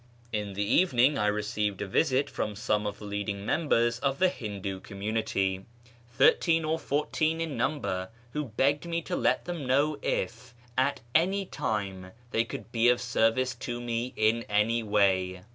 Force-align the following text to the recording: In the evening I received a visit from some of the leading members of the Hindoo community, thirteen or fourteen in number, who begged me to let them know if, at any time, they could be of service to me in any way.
In 0.33 0.53
the 0.53 0.65
evening 0.65 1.19
I 1.19 1.27
received 1.27 1.79
a 1.79 1.85
visit 1.87 2.27
from 2.27 2.55
some 2.55 2.87
of 2.87 2.97
the 2.97 3.05
leading 3.05 3.45
members 3.45 3.99
of 3.99 4.17
the 4.17 4.29
Hindoo 4.29 4.79
community, 4.79 5.63
thirteen 6.09 6.65
or 6.65 6.79
fourteen 6.79 7.39
in 7.39 7.55
number, 7.55 8.09
who 8.33 8.45
begged 8.45 8.87
me 8.87 9.03
to 9.03 9.15
let 9.15 9.45
them 9.45 9.67
know 9.67 9.99
if, 10.01 10.55
at 10.75 11.01
any 11.13 11.45
time, 11.45 12.13
they 12.31 12.43
could 12.43 12.71
be 12.71 12.89
of 12.89 12.99
service 12.99 13.53
to 13.53 13.79
me 13.79 14.11
in 14.17 14.41
any 14.49 14.81
way. 14.81 15.43